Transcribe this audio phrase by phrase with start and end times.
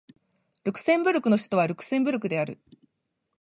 [0.63, 2.57] ルクセンブルクの首都はルクセンブルクである